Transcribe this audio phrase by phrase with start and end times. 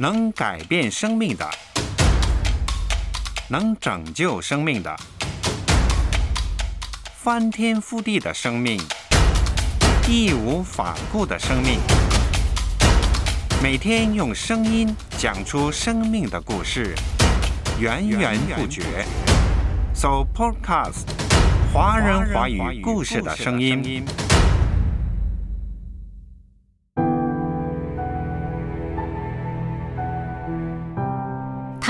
[0.00, 1.44] 能改变生命的，
[3.48, 4.96] 能拯救生命的，
[7.16, 8.80] 翻天覆地的生命，
[10.08, 11.80] 义无反顾的生命。
[13.60, 16.94] 每天用声音讲出生命的故事，
[17.80, 19.04] 源源不绝。
[19.92, 21.08] So Podcast，
[21.74, 24.06] 华人华语故事的声音。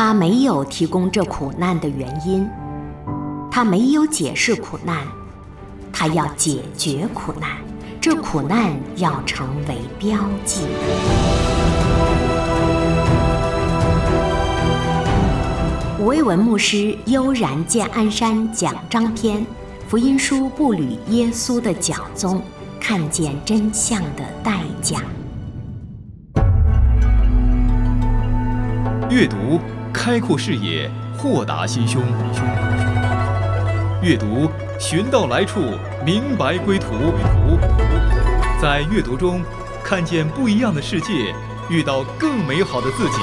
[0.00, 2.48] 他没有提供这苦难的原因，
[3.50, 4.96] 他没有解释苦难，
[5.92, 7.50] 他要解决苦难，
[8.00, 10.68] 这苦难要成为标记。
[15.98, 19.44] 吴为文牧师悠然见鞍山讲章篇，
[19.88, 22.40] 福音书步履耶稣的脚踪，
[22.78, 25.00] 看见真相的代价。
[29.10, 29.58] 阅读
[30.00, 32.00] 开阔视野，豁达心胸。
[34.00, 35.60] 阅读寻到来处，
[36.06, 36.86] 明白归途。
[38.62, 39.42] 在阅读中
[39.82, 41.34] 看见不一样的世界，
[41.68, 43.16] 遇到更美好的自己。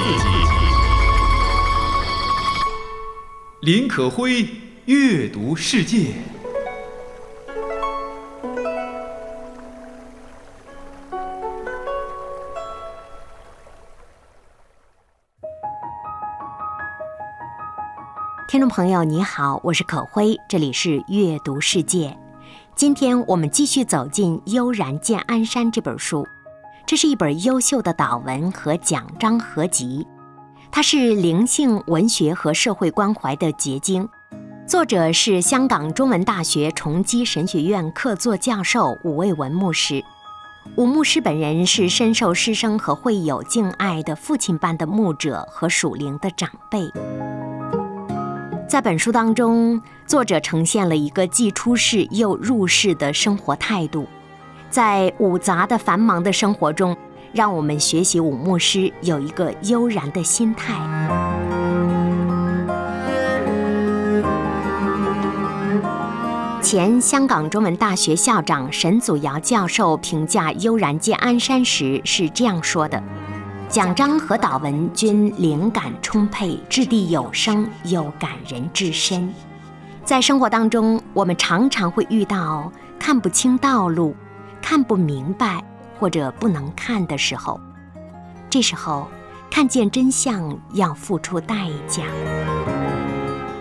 [3.60, 4.46] 林可辉
[4.84, 6.12] 阅读世界。
[18.56, 22.16] 听众朋友，你好，我是可辉，这里是阅读世界。
[22.74, 26.26] 今天我们继续走进《悠然见鞍山》这本书，
[26.86, 30.06] 这是一本优秀的祷文和讲章合集。
[30.72, 34.08] 它是灵性文学和社会关怀的结晶，
[34.66, 40.02] 作者是香港中文大学崇基神学院客座教授武卫文牧师。
[40.76, 46.90] 武牧师本人是深受师生和会友敬爱的父亲般的牧者和属灵的长辈。
[48.68, 54.08] 在本书当中，作者呈现了一个既出世又入世的生活态度，
[54.70, 56.96] 在五杂的繁忙的生活中。
[57.32, 60.74] 让我们学习五牧师有一个悠然的心态。
[66.62, 73.02] 前香港中文大学校长沈祖尧教授评价《悠然见鞍山》时是这样说的
[73.68, 79.32] ：“奖章和祷文均灵感充沛，掷地有声，又感人至深。
[80.04, 84.14] 在生活当中，我们常常会遇到看不清道路，
[84.62, 85.62] 看不明白。”
[85.98, 87.58] 或者不能看的时候，
[88.50, 89.08] 这时候
[89.50, 92.04] 看见真相要付出代价。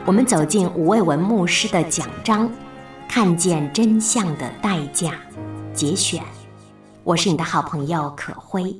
[0.06, 2.46] 我们走进吴卫文牧师的讲章，
[3.08, 5.12] 《看见真相的代价》
[5.74, 6.22] 节选。
[7.06, 8.76] 我是你的好朋友可辉。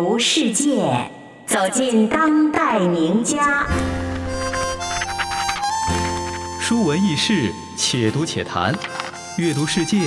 [0.00, 1.10] 阅读世界，
[1.46, 3.66] 走进当代名家。
[6.58, 7.52] 书文轶事。
[7.76, 8.74] 且读且谈，
[9.36, 9.98] 阅读世界，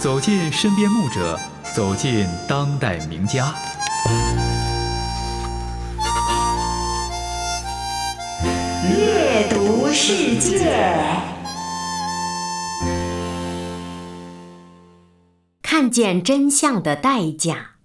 [0.00, 1.38] 走进身边牧者，
[1.72, 3.54] 走进当代名家。
[8.90, 10.74] 阅读世界，
[15.62, 17.75] 看见真相的代价。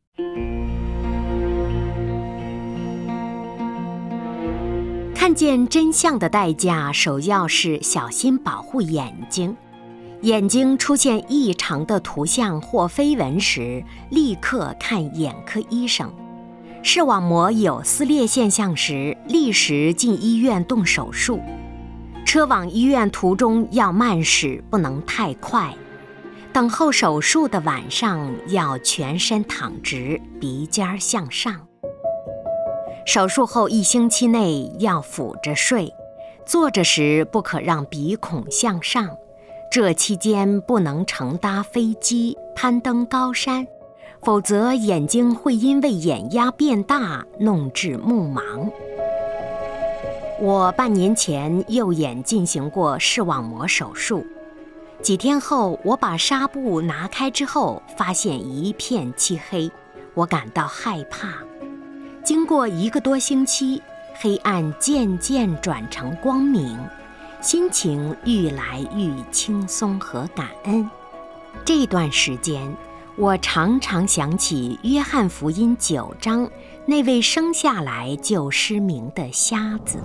[5.21, 9.55] 看见真相的代价，首要是小心保护眼睛。
[10.21, 16.11] 眼睛出现异常的图像或飞蚊时，立刻看眼科医生。
[16.81, 21.39] 视网膜有撕裂现象时，立时进医院动手术。
[22.25, 25.71] 车往医院途中要慢驶，不能太快。
[26.51, 31.67] 等候手术的晚上要全身躺直，鼻尖向上。
[33.05, 35.93] 手术后一星期内要俯着睡，
[36.45, 39.17] 坐着时不可让鼻孔向上。
[39.71, 43.65] 这期间不能乘搭飞机、攀登高山，
[44.21, 48.69] 否则眼睛会因为眼压变大弄致目盲。
[50.39, 54.25] 我半年前右眼进行过视网膜手术，
[55.01, 59.71] 几天后我把纱布拿开之后，发现一片漆黑，
[60.13, 61.29] 我感到害怕。
[62.23, 63.81] 经过一个多星期，
[64.19, 66.77] 黑暗渐渐转成光明，
[67.41, 70.87] 心情愈来愈轻松和感恩。
[71.65, 72.75] 这段时间，
[73.15, 76.47] 我常常想起《约翰福音》九章
[76.85, 79.97] 那位生下来就失明的瞎子。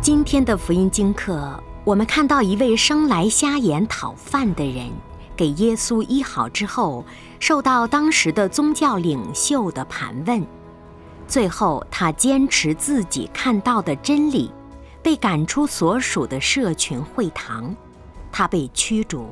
[0.00, 4.90] 今天的福音经课，我们看到一位生来瞎眼讨饭的人，
[5.36, 7.04] 给耶稣医好之后，
[7.38, 10.44] 受到当时的宗教领袖的盘问，
[11.28, 14.50] 最后他坚持自己看到的真理，
[15.02, 17.74] 被赶出所属的社群会堂，
[18.32, 19.28] 他被驱逐，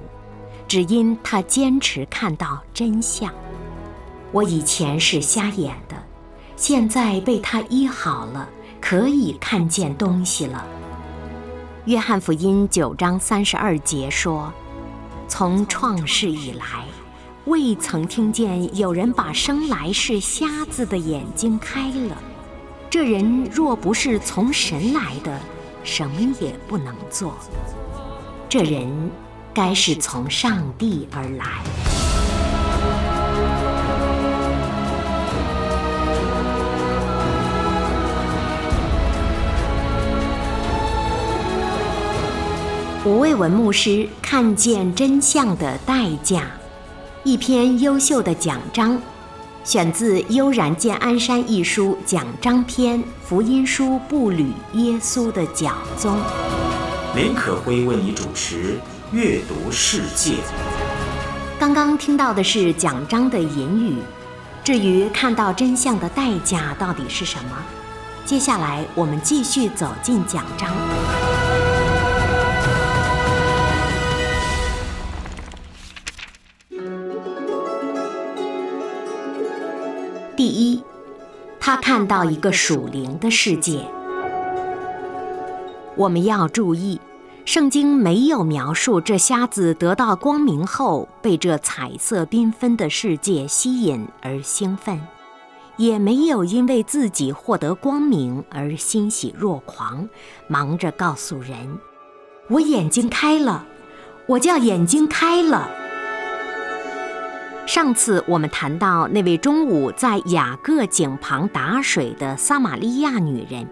[0.69, 3.33] 只因他坚持看到真相。
[4.31, 5.97] 我以前是瞎眼的，
[6.56, 8.49] 现在被他医好了，
[8.81, 10.65] 可以看见东西了。
[11.85, 14.53] 约翰福音九章三十二节说
[15.36, 16.84] ：“从创世以来，
[17.46, 22.16] 未曾听见有人把生来是瞎子的眼睛开了。
[22.88, 25.40] 这人若不是从神来的，
[25.82, 27.34] 什么也不能做。
[28.48, 29.10] 这人
[29.52, 31.64] 该是从上帝而来。”
[43.06, 46.45] 吴卫文牧师看见真相的代价，
[47.23, 48.99] 一篇优秀的讲章，
[49.62, 56.17] 选自《悠然见安山》一书讲章篇，福音书步履耶稣的脚踪。
[57.15, 58.81] 林可辉为你主持
[59.12, 60.37] 阅读世界。
[61.61, 63.99] 刚刚听到的是讲章的引语，
[64.65, 67.56] 至于看到真相的代价到底是什么，
[68.25, 70.75] 接下来我们继续走进讲章。
[80.36, 80.82] 第一，
[81.60, 83.86] 他看到一个属灵的世界。
[85.96, 87.00] 我们要注意，
[87.44, 95.00] 圣经没有描述这瞎子得到光明后被这彩色缤纷的世界吸引而兴奋，
[95.76, 100.08] 也没有因为自己获得光明而欣喜若狂，
[100.48, 101.78] 忙着告诉人
[102.50, 103.64] ：“我眼睛开了，
[104.26, 105.70] 我叫眼睛开了。”
[107.66, 113.66] 上次我们谈到那位中午在雅各井旁打水的撒玛利亚女人，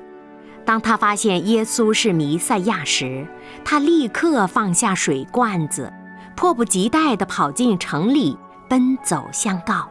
[0.65, 3.27] 当她发现耶稣是弥赛亚时，
[3.63, 5.93] 她立刻放下水罐子，
[6.35, 9.87] 迫不及待地跑进城里，奔走相告：“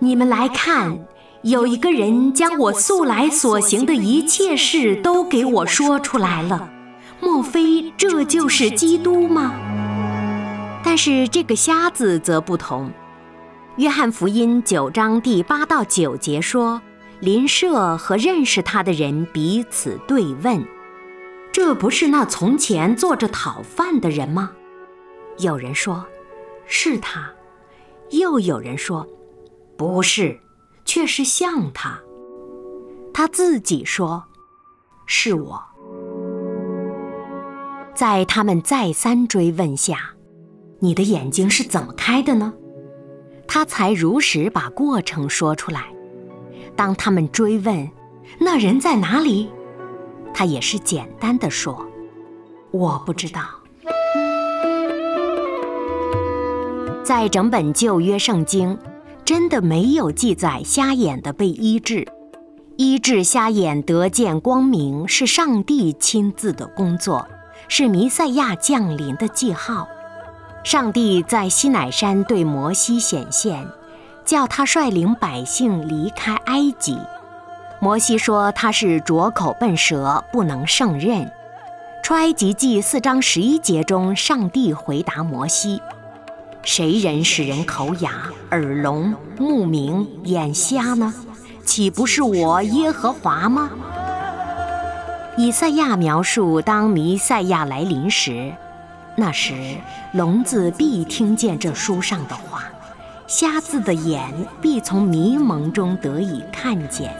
[0.00, 0.98] 你们来看，
[1.42, 6.68] 有一个人将我素来所行的一切事都给我说出来了，
[7.20, 9.54] 莫非这就是基督吗？”
[10.82, 12.90] 但是这个瞎子则不同。
[13.80, 16.82] 约翰福音九章第八到九节说，
[17.18, 20.62] 邻舍和认识他的人彼此对问
[21.50, 24.50] ：“这不是那从前坐着讨饭的人吗？”
[25.40, 26.04] 有人说
[26.68, 27.32] ：“是他。”
[28.12, 29.08] 又有人说
[29.78, 30.38] ：“不是，
[30.84, 31.98] 却是像他。”
[33.14, 34.22] 他自己说
[35.08, 35.58] ：“是我。”
[37.96, 40.10] 在他们再三追问下，
[40.80, 42.52] 你的眼睛是怎么开的呢？
[43.52, 45.86] 他才如实把过程说出来。
[46.76, 47.90] 当他们追问
[48.38, 49.50] 那人在哪里，
[50.32, 51.84] 他也是简单的说
[52.70, 53.42] ：“我不知道。”
[57.02, 58.78] 在整本旧约圣经，
[59.24, 62.06] 真的没有记载瞎眼的被医治。
[62.76, 67.26] 医治瞎眼得见光明，是上帝亲自的工作，
[67.66, 69.88] 是弥赛亚降临的记号。
[70.62, 73.66] 上帝在西乃山对摩西显现，
[74.24, 76.98] 叫他率领百姓离开埃及。
[77.80, 81.30] 摩西说他是拙口笨舌，不能胜任。
[82.02, 85.80] 出埃及记四章十一节中，上帝回答摩西
[86.62, 88.10] ：“谁人使人口哑、
[88.50, 91.12] 耳聋、目明、眼瞎呢？
[91.64, 93.70] 岂不是我耶和华吗？”
[95.38, 98.52] 以赛亚描述当弥赛亚来临时。
[99.16, 99.76] 那时，
[100.12, 102.64] 聋子必听见这书上的话，
[103.26, 107.14] 瞎子的眼必从迷蒙中得以看见。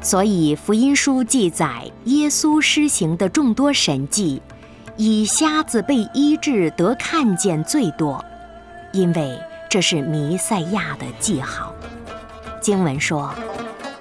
[0.00, 4.42] 所以，福音书记载耶稣施行的众多神迹，
[4.96, 8.22] 以瞎子被医治得看见最多，
[8.92, 9.38] 因为
[9.70, 11.72] 这是弥赛亚的记号。
[12.60, 13.32] 经文说：“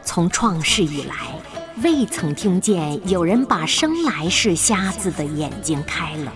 [0.04, 1.16] 从创世以来，
[1.84, 6.34] 未曾听见有人把生来是瞎子的眼睛开了。”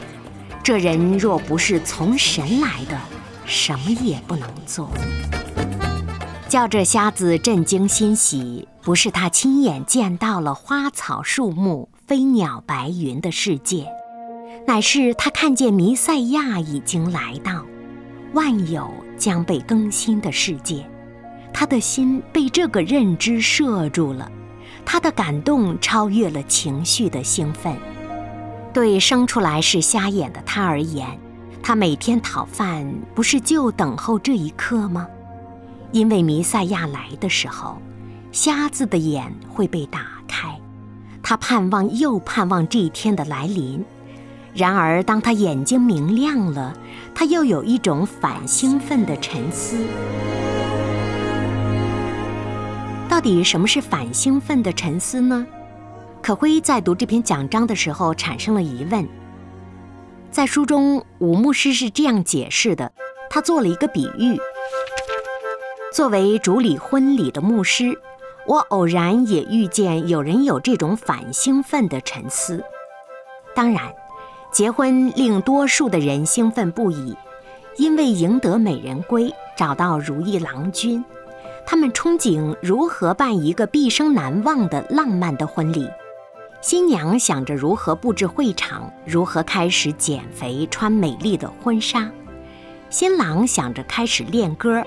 [0.68, 3.00] 这人若不是从神来的，
[3.46, 4.90] 什么也不能做。
[6.50, 13.88] 叫这瞎子震惊欣喜，不是他亲眼见到了花草树木、飞鸟白云的世界，
[14.68, 17.66] 乃是他看见弥赛亚已经来到，
[18.34, 20.86] 万有将被更新的世界。
[21.54, 24.30] 他的心被这个认知摄住了，
[24.84, 27.74] 他的感动超越了情绪的兴奋。
[28.78, 31.08] 对生出来是瞎眼的他而言，
[31.64, 35.08] 他每天讨饭，不是就等候这一刻吗？
[35.92, 37.82] 因为弥赛亚来的时候，
[38.32, 40.56] 瞎子的眼会被打开。
[41.24, 43.84] 他盼望又盼望这一天的来临。
[44.54, 46.72] 然而，当他眼睛明亮了，
[47.16, 49.76] 他又有一种反兴奋的沉思。
[53.10, 55.48] 到底什么是反兴奋的沉思呢？
[56.28, 59.08] 可辉在读这篇讲章的时候产生了疑问。
[60.30, 62.92] 在书中，武牧师是这样解释的：
[63.30, 64.38] 他做了一个比喻。
[65.94, 67.98] 作为主理婚礼的牧师，
[68.46, 72.62] 我偶然也遇见有人有这种反兴奋的沉思。
[73.56, 73.84] 当然，
[74.52, 77.16] 结婚令多数的人兴奋不已，
[77.78, 81.06] 因为赢得美人归，找到如意郎君，
[81.66, 85.90] 他们憧憬如何办一个毕生难忘的浪漫的婚礼。
[86.60, 92.10] 新娘想着如何布置会场，如何开始减肥、穿美丽的婚纱；
[92.90, 94.84] 新郎想着开始练歌，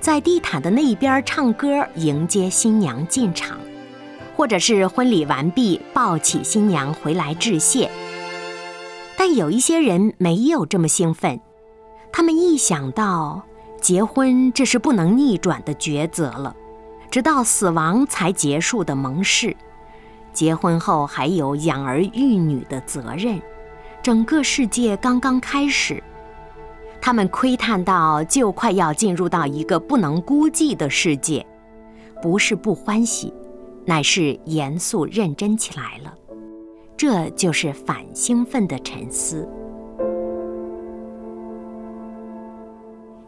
[0.00, 3.56] 在地毯的那一边唱歌迎接新娘进场，
[4.36, 7.90] 或者是婚礼完毕抱起新娘回来致谢。
[9.16, 11.40] 但有一些人没有这么兴奋，
[12.12, 13.42] 他们一想到
[13.80, 16.54] 结婚，这是不能逆转的抉择了，
[17.10, 19.56] 直到死亡才结束的盟誓。
[20.32, 23.40] 结婚后还有养儿育女的责任，
[24.02, 26.02] 整个世界刚刚开始，
[27.00, 31.44] 他们窥探到就快要进入到一个不能估计的世界，
[32.22, 33.32] 不是不欢喜，
[33.84, 36.14] 乃是严肃认真起来了。
[36.96, 39.48] 这就是反兴奋的沉思。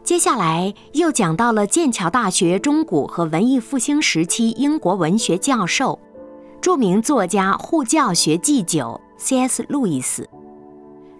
[0.03, 5.99] 接下来又讲到了剑桥大学中古和文艺复兴时期英国文学教授。
[6.65, 9.63] 著名作家、护教学祭酒 C.S.
[9.69, 10.27] 路易斯。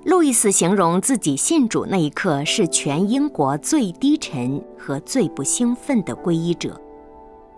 [0.04, 6.82] 路易斯形容自己信主那一刻是全英国最低沉和最不兴奋的皈依者。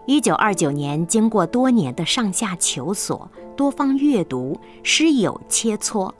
[0.05, 6.11] 一九二九年，经过多年的上下求索、多方阅读、师友切磋，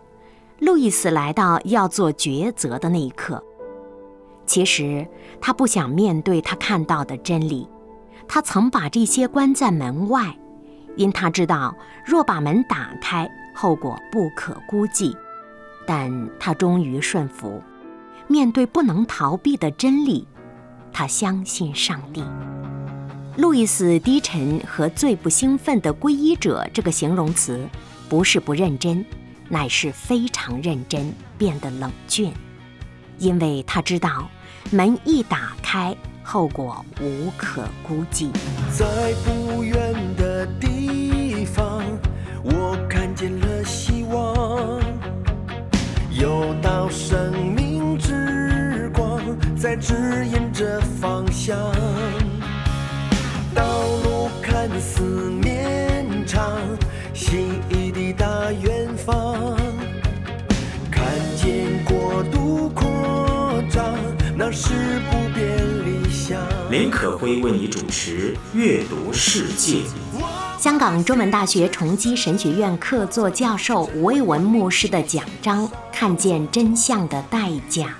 [0.59, 3.43] 路易斯来到要做抉择的那一刻。
[4.45, 5.05] 其实
[5.41, 7.67] 他不想面对他看到的真理，
[8.25, 10.33] 他曾把这些关在门外。
[10.97, 11.73] 因他知道，
[12.03, 15.15] 若把门打开，后果不可估计，
[15.85, 17.63] 但他终于顺服，
[18.27, 20.27] 面对不能逃避的真理，
[20.91, 22.23] 他相信上帝。
[23.37, 27.69] 路易斯低沉和最不兴奋的皈依者这个形容词，
[28.09, 29.05] 不是不认真，
[29.47, 32.33] 乃是非常认真，变得冷峻，
[33.19, 34.27] 因为他知道，
[34.71, 35.95] 门一打开。
[36.29, 38.29] 后果无可估计。
[38.77, 39.86] 在不远
[43.17, 44.79] 见了希望，
[46.11, 49.19] 有道生命之光
[49.57, 49.95] 在指
[50.27, 51.57] 引着方向。
[53.55, 53.63] 道
[54.03, 56.59] 路看似绵长，
[57.11, 59.57] 心仪的大远方，
[60.91, 61.03] 看
[61.37, 63.95] 见国度扩张，
[64.35, 64.69] 那是
[65.09, 66.39] 不变理想。
[66.69, 69.77] 林可辉为你主持《阅读世界》。
[70.57, 77.95] 香港中文大学崇基神学院客座教授吴卫文牧师的讲章《看见真相的代价》，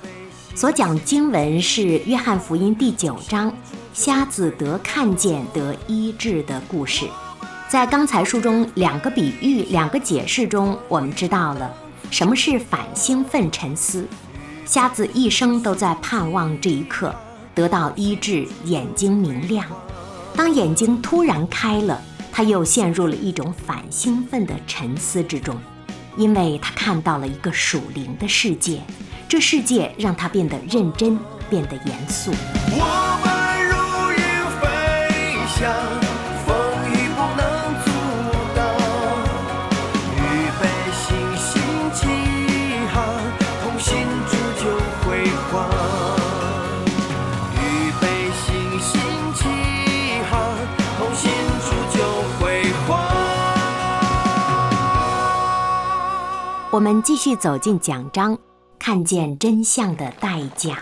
[0.57, 3.53] 所讲经文是《约翰福音》第九章
[3.93, 7.05] “瞎子得看见得医治”的故事。
[7.69, 11.71] 在刚才书中两个比喻、两个解释中，我们知道了
[12.09, 14.07] 什么是反兴奋沉思。
[14.65, 17.13] 瞎子一生都在盼望这一刻。
[17.53, 19.63] 得到医治，眼睛明亮。
[20.35, 21.99] 当眼睛突然开了，
[22.37, 25.59] 他又陷入了一种反兴奋的沉思之中，
[26.17, 28.79] 因为他看到了一个属灵的世界，
[29.27, 31.17] 这世界让他变得认真，
[31.49, 32.31] 变得严肃。
[56.77, 58.37] 我们继续走进讲章，
[58.77, 60.77] 看见真相的代价。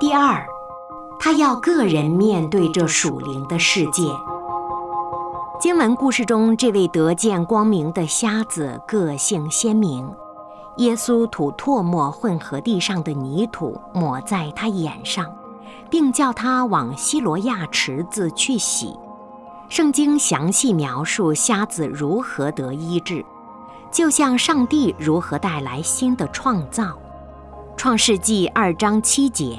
[0.00, 0.42] 第二，
[1.18, 4.04] 他要个人面对这属灵的世界。
[5.60, 10.10] 经文故事中，这位得见光明的瞎子个性鲜明。
[10.78, 15.26] 耶稣吐唾沫混合地上的泥土抹在他眼上，
[15.90, 18.96] 并叫他往西罗亚池子去洗。
[19.70, 23.24] 圣经详细描述瞎子如何得医治，
[23.92, 26.98] 就像上帝如何带来新的创造。
[27.76, 29.56] 创世纪二章七节，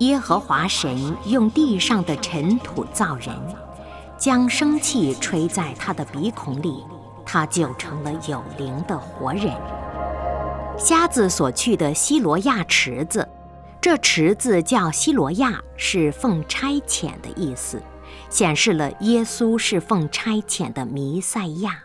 [0.00, 3.32] 耶和华神用地上的尘土造人，
[4.18, 6.84] 将生气吹在他的鼻孔里，
[7.24, 9.54] 他就成了有灵的活人。
[10.76, 13.28] 瞎子所去的西罗亚池子，
[13.80, 17.80] 这池子叫西罗亚，是奉差遣的意思，
[18.30, 21.80] 显示了耶稣是奉差遣的弥赛亚。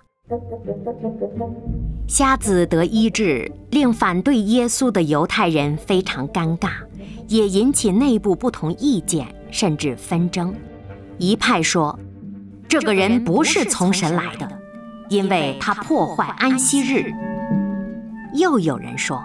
[2.07, 6.69] 瞎子得医治，令反对耶稣的犹太人非常尴尬，
[7.27, 10.53] 也引起内部不同意见，甚至纷争。
[11.17, 11.97] 一派说，
[12.67, 14.47] 这个人不是从神来的，
[15.09, 17.11] 因为他破坏安息日；
[18.33, 19.23] 又有人说，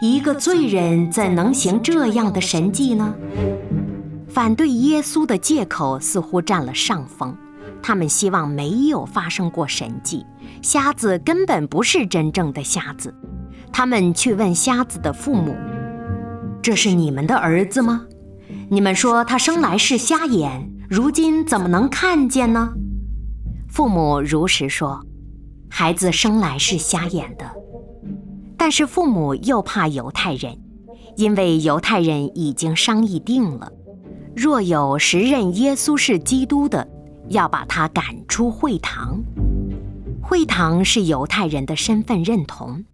[0.00, 3.14] 一个罪人怎能行这样的神迹呢？
[4.28, 7.36] 反对耶稣的借口似乎占了上风。
[7.82, 10.24] 他们希望没有发生过神迹，
[10.62, 13.14] 瞎子根本不是真正的瞎子。
[13.72, 15.54] 他们去问瞎子的父母
[16.62, 18.06] ：“这是你们的儿子吗？
[18.68, 22.72] 你们说他生来是瞎眼，如今怎么能看见呢？”
[23.68, 25.04] 父母如实说
[25.70, 27.44] ：“孩子生来是瞎眼的。”
[28.58, 30.58] 但是父母又怕犹太人，
[31.16, 33.70] 因为犹太人已经商议定了，
[34.36, 36.86] 若有时认耶稣是基督的。
[37.28, 39.20] 要把他赶出会堂。
[40.22, 42.84] 会堂是犹太人的身份认同，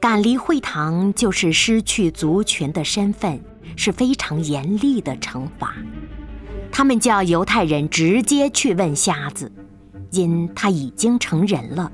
[0.00, 3.40] 赶离会堂就是失去族群的身份，
[3.76, 5.76] 是非常严厉的惩罚。
[6.72, 9.52] 他们叫犹太人直接去问瞎子，
[10.10, 11.92] 因他已经成人了。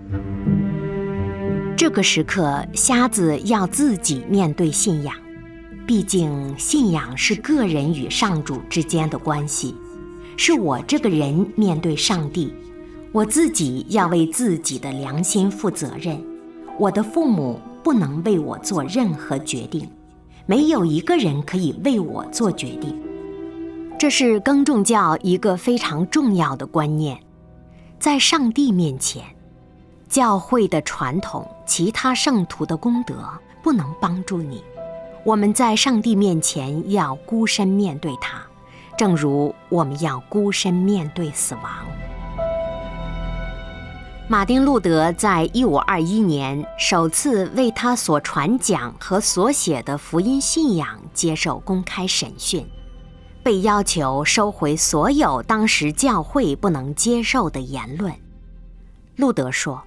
[1.77, 5.15] 这个时刻，瞎子要自己面对信仰，
[5.87, 9.75] 毕竟信仰是个人与上主之间的关系。
[10.37, 12.53] 是我这个人面对上帝，
[13.13, 16.21] 我自己要为自己的良心负责任。
[16.79, 19.89] 我的父母不能为我做任何决定，
[20.47, 23.01] 没有一个人可以为我做决定。
[23.97, 27.17] 这是耕种教一个非常重要的观念，
[28.01, 29.23] 在上帝面前，
[30.09, 33.15] 教会的传统、其他圣徒的功德
[33.63, 34.65] 不能帮助你。
[35.25, 38.43] 我们在上帝面前要孤身面对他。
[38.97, 41.65] 正如我们要孤身面对死亡。
[44.29, 52.67] 马丁·路德在一五二一年首次为他所传讲和所写的福音信仰接受公开审讯，
[53.43, 58.15] 被要求收回所有当时教会不能接受的言论。
[59.17, 59.83] 路德说：“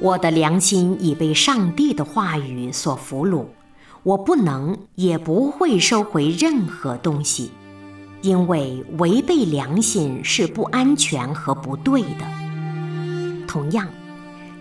[0.00, 3.46] 我的良心已被上帝的话语所俘虏，
[4.08, 7.50] 我不能也不会收回任何东西。”
[8.22, 12.26] 因为违背良心是不安全和不对的。
[13.46, 13.86] 同样，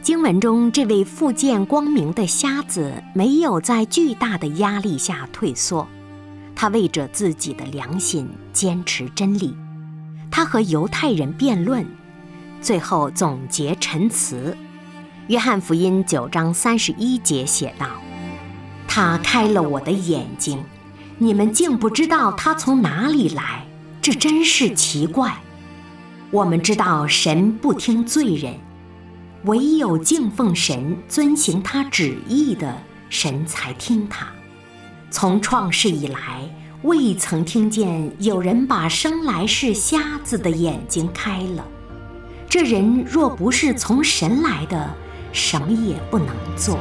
[0.04, 5.88] 经文中这位复见光明的瞎子没有在巨大的压力下退缩，
[6.56, 9.56] 他为着自己的良心坚持真理。
[10.30, 11.84] 他和犹太人辩论，
[12.62, 14.56] 最后总结陈词。
[15.30, 17.88] 约翰福音九章三十一节写道
[18.88, 20.64] ：“他开了我的眼睛。”
[21.20, 23.66] 你们竟不知道他从哪里来，
[24.04, 25.36] 这真是奇怪。
[26.30, 28.54] 我们知道神不听罪人，
[29.46, 32.72] 唯有敬奉神、遵行他旨意的
[33.10, 34.28] 神才听他。
[35.10, 36.48] 从创世以来，
[36.84, 41.66] 未曾听见有人把生来是瞎子的眼睛开了。
[42.48, 44.94] 这人若不是从神来的，
[45.32, 46.78] 什么也不能做。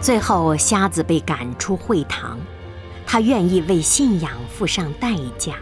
[0.00, 2.38] 最后，瞎子被赶出会堂，
[3.04, 5.54] 他愿意为信仰付上代价，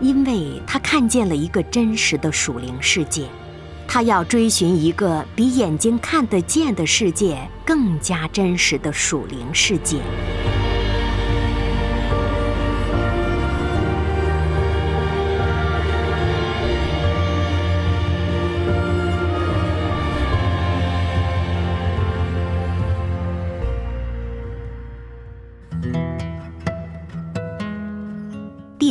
[0.00, 3.26] 因为他看见了一个真实的属灵世界，
[3.88, 9.98] 他要追寻一个比眼睛看得见的世界更加真实的属灵世界。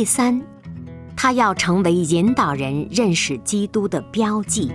[0.00, 0.40] 第三，
[1.14, 4.72] 他要成为引导人认识基督的标记。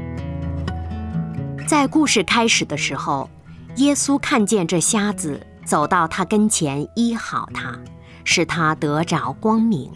[1.68, 3.28] 在故事开始的时候，
[3.78, 7.76] 耶稣看见这瞎子走到他跟前医好他，
[8.24, 9.92] 使他得着光明。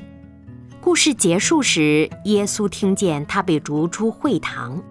[0.81, 4.81] 故事结束时，耶稣听见他被逐出会堂，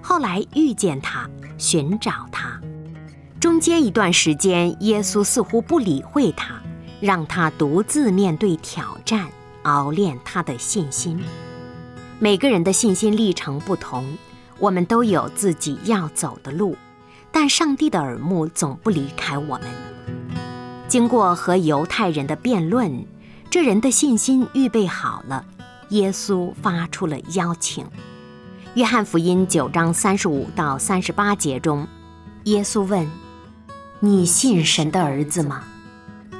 [0.00, 2.60] 后来遇见他，寻找他。
[3.40, 6.62] 中间一段时间，耶稣似乎不理会他，
[7.00, 9.26] 让他独自面对挑战。
[9.62, 11.22] 熬练他的信心。
[12.18, 14.16] 每个人的信心历程不同，
[14.58, 16.76] 我们都有自己要走的路，
[17.32, 19.62] 但上帝的耳目总不离开我们。
[20.86, 23.06] 经过和犹太人的辩论，
[23.48, 25.44] 这人的信心预备好了，
[25.90, 27.86] 耶稣发出了邀请。
[28.74, 31.88] 约翰福音九章三十五到三十八节中，
[32.44, 33.08] 耶稣问
[33.98, 35.64] ：“你信神的儿子吗？”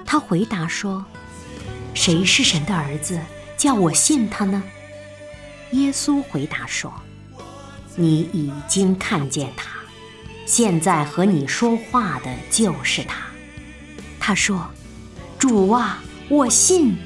[0.06, 1.04] 他回答说
[2.02, 3.20] ：“谁是神的儿子，
[3.58, 4.62] 叫我信他呢？”
[5.72, 6.90] 耶稣回答说。
[7.94, 9.68] 你已经看见他，
[10.46, 13.20] 现在和你说话的就是他。
[14.18, 14.70] 他说
[15.38, 16.96] ：“主啊，我信。”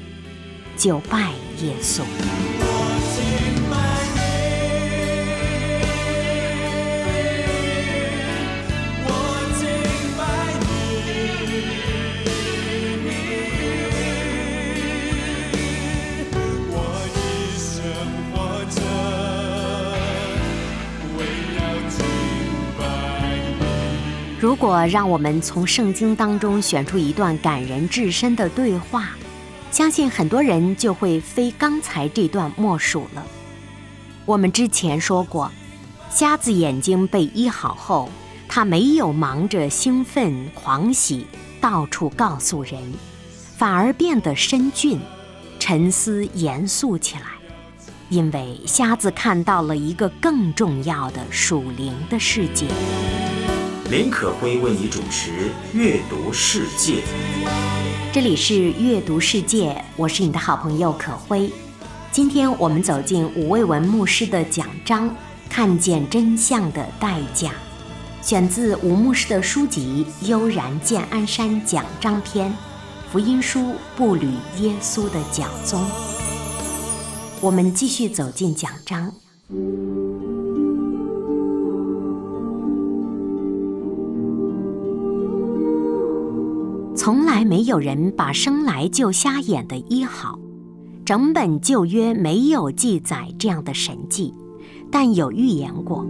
[0.77, 2.01] 就拜耶稣。
[24.55, 29.09] 如果让我们从圣经当中选出一段感人至深的对话，
[29.69, 33.25] 相信很多人就会非刚才这段莫属了。
[34.23, 35.51] 我们之前说过，
[36.09, 38.09] 瞎子眼睛被医好后，
[38.47, 41.27] 他没有忙着兴奋狂喜，
[41.59, 42.81] 到处告诉人，
[43.57, 44.97] 反而变得深峻、
[45.59, 47.25] 沉思严肃起来，
[48.07, 52.67] 因为瞎子看到了一个更重要的属灵的世界。
[53.91, 55.31] 林可辉为你主持
[55.71, 56.93] 《阅读世界》，
[58.11, 61.51] 这里是《阅读世界》，我是你的好朋友可辉。
[62.11, 65.07] 今天我们走进吴卫文牧师的讲章，
[65.47, 67.49] 《看见真相的代价》，
[68.27, 72.49] 选自吴牧师的书籍《悠然见安山讲章篇》，
[73.11, 75.79] 福音书步履耶稣的脚踪。
[77.39, 79.13] 我们继续走进讲章。
[87.35, 90.39] 来没有人把生来就瞎眼的医好，
[91.03, 94.33] 整本旧约没有记载这样的神迹，
[94.89, 96.07] 但有预言过：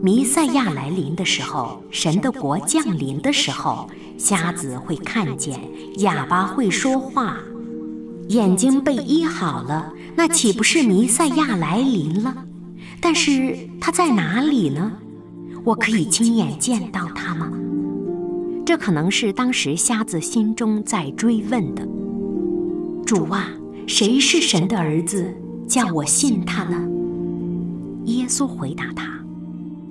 [0.00, 5.58] 弥赛亚来临的时候，神的国降临的时候，瞎子会看见，
[5.96, 7.36] 哑巴会说话，
[8.28, 12.32] 眼睛被医好了，那岂不是弥赛亚来临了？
[13.00, 14.92] 但是他在哪里呢？
[15.64, 17.50] 我可以亲眼见到他吗？
[18.68, 21.88] 这可能是当时瞎子心中在追问的
[23.02, 23.48] ：“主啊，
[23.86, 25.34] 谁是神的儿子，
[25.66, 26.86] 叫我信他呢？”
[28.04, 29.08] 耶稣回答他：“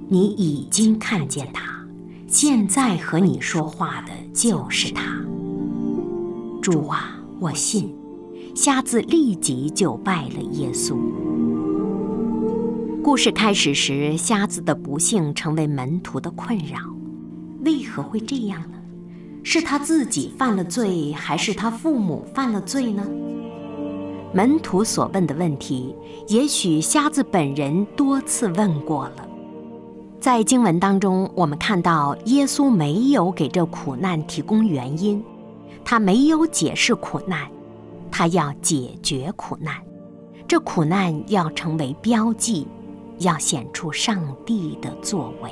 [0.08, 1.84] 你已经看见他，
[2.28, 5.26] 现在和你说话的就是他。”
[6.62, 7.92] 主啊，我信。
[8.54, 10.96] 瞎子立即就拜了耶稣。
[13.02, 16.78] 故事开始时，瞎子的不幸成为门徒的困扰。
[17.68, 18.78] 为何会这样呢？
[19.44, 23.06] 是他自己犯了罪，还是他父母犯了罪呢？
[24.34, 25.94] 门徒所问的问题，
[26.30, 29.28] 也许瞎子本人多次问过了。
[30.18, 35.22] 在经文当中，我们看到耶稣没有给这苦难提供原因，
[35.84, 37.50] 他没有解释苦难，
[38.10, 39.76] 他要解决苦难。
[40.48, 42.66] 这苦难要成为标记，
[43.20, 45.52] 要显出上帝的作为。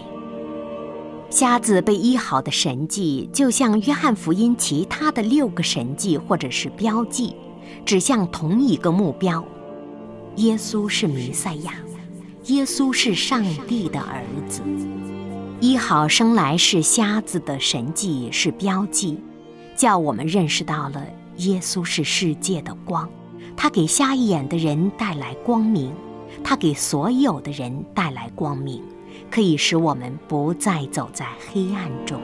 [1.35, 7.35] 瞎子被医好的神迹，就像约翰福音其他的六个神迹或者是标记，
[7.85, 9.43] 指向同一个目标：
[10.37, 11.73] 耶稣是弥赛亚，
[12.45, 14.61] 耶稣是上帝的儿子。
[15.59, 19.19] 医好生来是瞎子的神迹是标记，
[19.75, 21.05] 叫我们认识到了
[21.39, 23.09] 耶稣是世界的光，
[23.57, 25.93] 他给瞎眼的人带来光明，
[26.41, 28.81] 他给所有的人带来光明。
[29.29, 32.19] 可以使我们不再走在黑暗中。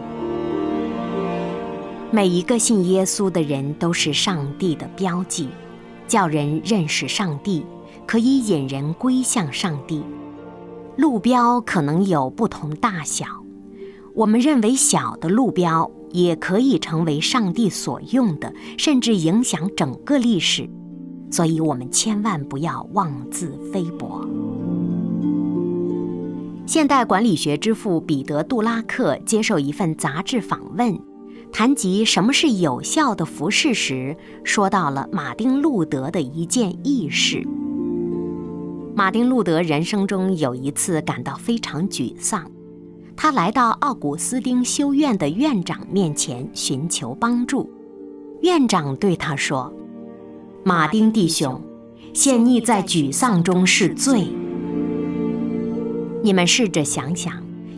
[2.12, 5.48] 每一个信耶稣的人都是上帝的标记，
[6.08, 7.66] 叫人认识上帝，
[8.06, 10.04] 可以引人归向上帝。
[10.98, 13.26] 路标可能有不同大小，
[14.14, 20.70] 我们认为小的路标也可以成为上帝所用的，甚至影响整个历史。
[21.32, 24.28] 所以，我们千万不要妄自菲薄。
[26.72, 30.98] 现代管理学之父彼得·杜拉克接受一份杂志访问，
[31.52, 37.46] 谈及什么是有效的服饰时，说到了马丁·路德的一件轶事。
[38.96, 42.50] 马丁·路德人生中有一次感到非常沮丧，
[43.18, 47.70] 他来到奥古斯丁修院的院长面前寻求帮助。
[48.44, 49.74] 院长对他说
[50.64, 51.62] ：“马丁弟兄，
[52.14, 54.30] 陷溺在沮丧中是罪。”
[56.24, 57.34] 你们试着想想，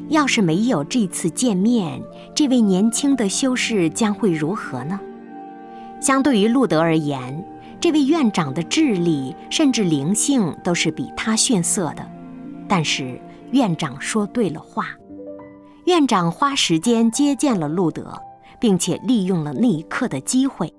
[0.09, 2.01] 要是没有这次见面，
[2.35, 4.99] 这位年轻的修士将会如何呢？
[6.01, 7.41] 相对于路德而言，
[7.79, 12.05] 这位院长的智力甚至灵性都是比他逊色的。
[12.67, 13.19] 但是
[13.51, 14.87] 院长说对了话，
[15.85, 18.19] 院长花时间接见了路德，
[18.59, 20.73] 并且利用了那一刻的机会。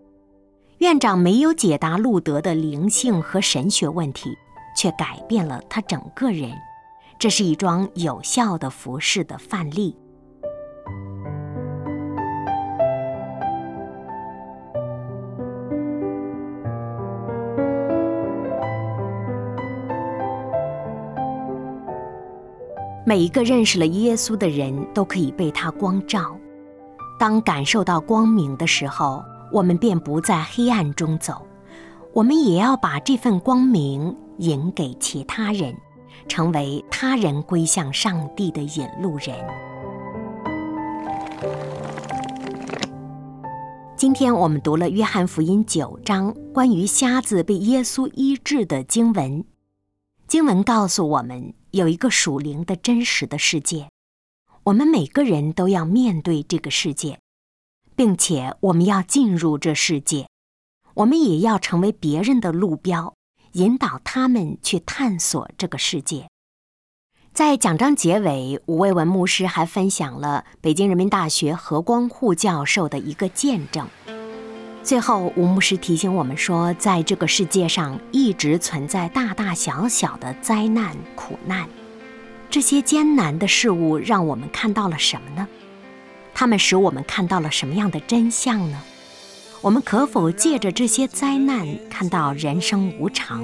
[0.78, 4.28] 院长没有解答路德的灵性和神学问题，
[4.76, 6.50] 却改变了他整个人。
[7.18, 9.96] 这是一桩有效的服饰的范例。
[23.06, 26.36] 每一个认识了耶稣的人都可以被他光照。
[27.18, 29.22] 当感受到光明的时候，
[29.52, 31.46] 我们便不在黑暗中走。
[32.12, 35.76] 我们也要把这份光明引给其他人，
[36.28, 39.36] 成为他人归向上帝的引路人。
[43.96, 49.44] 今天我们读了约翰福音九章关于瞎子被耶稣医治的经文。
[50.26, 51.54] 经文告诉我们。
[51.74, 53.88] 有一个属灵的真实的世界，
[54.62, 57.18] 我们每个人都要面对这个世界，
[57.96, 60.28] 并且我们要进入这世界，
[60.94, 63.16] 我们也要成为别人的路标，
[63.54, 66.28] 引导他们去探索这个世界。
[67.32, 73.88] 在讲章结尾，吴卫文牧师还分享了北京人民大学何光户教授的一个见证。
[74.82, 81.68] 最后，吴牧师提醒我们说，在这个世界上一直存在大大小小的灾难、苦难。
[82.50, 85.48] 这些艰难的事物让我们看到了什么呢？
[86.34, 88.82] 它们使我们看到了什么样的真相呢？
[89.64, 93.42] 我们可否借着这些灾难，看到人生无常，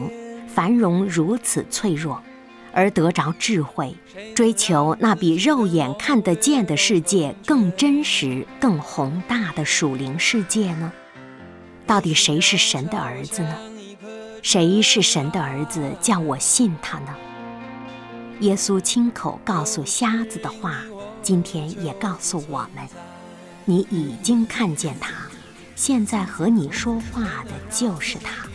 [0.55, 2.21] 繁荣如此脆弱，
[2.75, 3.97] 而得着智慧，
[4.35, 10.93] 追求那比肉眼看得见的世界更真实、更宏大的属灵世界呢？
[11.87, 13.57] 到底谁是神的儿子呢？
[14.43, 15.91] 谁是神的儿子？
[16.03, 17.17] 叫我信他呢？
[18.41, 20.83] 耶稣亲口告诉瞎子的话，
[21.23, 22.87] 今天也告诉我们：
[23.65, 25.15] 你已经看见他，
[25.83, 28.47] 现在和你说话的就是他。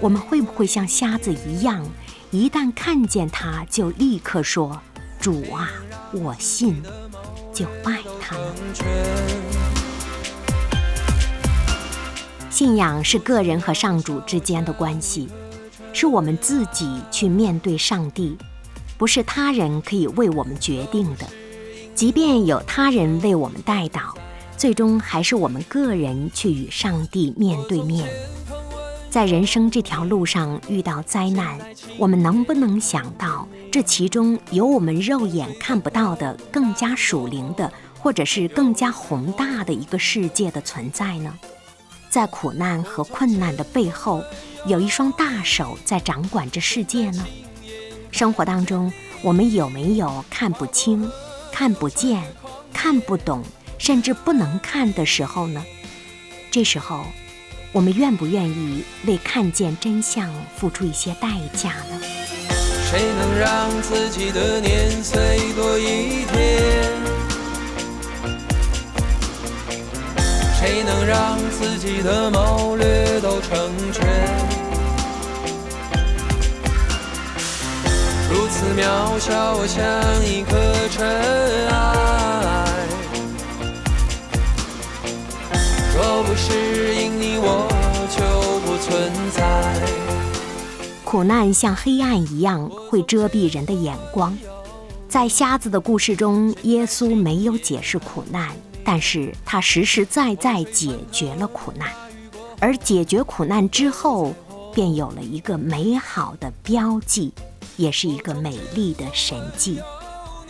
[0.00, 1.86] 我们会不会像瞎子一样，
[2.30, 4.80] 一旦看见他就立刻说
[5.20, 5.68] ：“主啊，
[6.10, 6.82] 我信，
[7.52, 8.54] 就爱他呢？”
[12.48, 15.28] 信仰是个人和上主之间的关系，
[15.92, 18.38] 是我们自己去面对上帝，
[18.96, 21.28] 不是他人可以为我们决定的。
[21.94, 24.16] 即便有他人为我们带导，
[24.62, 28.08] 最终还是我们个人去与上帝面对面。
[29.10, 31.58] 在人生这条路上遇到灾难，
[31.98, 41.36] 我们能不能想到这其中有我们肉眼看不到的更加属灵的，或者是更加宏大的一个世界的存在呢？
[42.08, 44.22] 在苦难和困难的背后，
[44.68, 47.26] 有一双大手在掌管着世界呢。
[48.12, 48.92] 生活当中，
[49.24, 51.10] 我们有没有看不清、
[51.50, 52.22] 看不见、
[52.72, 53.42] 看不懂，
[53.82, 55.64] 甚至不能看的时候呢？
[56.52, 57.04] 这时候，
[57.72, 62.00] 我们愿不愿意为看见真相付出一些代价呢？
[62.88, 66.92] 谁能让自己的年岁多一天？
[70.60, 74.06] 谁能让自己的谋略都成全？
[78.30, 79.82] 如此渺小，我像
[80.24, 82.21] 一颗尘埃。
[85.94, 87.68] 若不是因你，我
[88.10, 88.22] 就
[88.60, 89.42] 不存在。
[91.04, 94.36] 苦难像黑暗一样，会遮蔽人的眼光。
[95.08, 98.48] 在瞎子的故事中，耶稣没有解释苦难。
[98.84, 101.88] 但是他实实在在解决了苦难，
[102.58, 104.34] 而解决苦难之后，
[104.74, 107.32] 便有了一个美好的标记，
[107.76, 109.78] 也是一个美丽的神迹。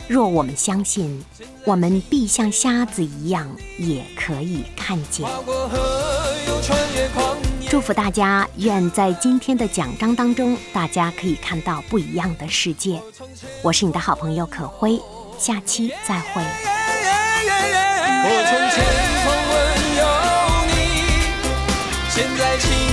[0.08, 1.24] 若我们相信，
[1.64, 5.26] 我们必像瞎子一样，也可以看见。
[7.70, 13.00] 祝福大家，愿在今天的讲章当中，大家可以看到不一样的世界。
[13.62, 15.00] 我是你的好朋友可辉，
[15.38, 16.42] 下期再会。
[18.24, 18.84] 我从前
[19.22, 19.56] 曾问
[19.96, 20.02] 有
[20.68, 20.76] 你，
[22.10, 22.91] 现在亲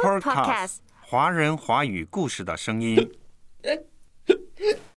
[0.00, 3.12] Podcast，华人华语故事的声音。